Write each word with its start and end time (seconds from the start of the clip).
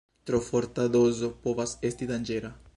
Tro 0.29 0.39
forta 0.45 0.87
dozo 0.95 1.31
povas 1.45 1.77
esti 1.91 2.11
danĝera. 2.13 2.55